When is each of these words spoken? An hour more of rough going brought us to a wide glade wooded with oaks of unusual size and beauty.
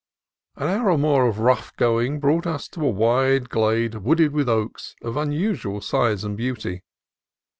An 0.55 0.67
hour 0.67 0.97
more 0.97 1.27
of 1.27 1.37
rough 1.37 1.75
going 1.75 2.19
brought 2.19 2.47
us 2.47 2.67
to 2.69 2.83
a 2.83 2.89
wide 2.89 3.51
glade 3.51 3.93
wooded 3.99 4.31
with 4.31 4.49
oaks 4.49 4.95
of 5.03 5.15
unusual 5.15 5.79
size 5.79 6.23
and 6.23 6.35
beauty. 6.35 6.81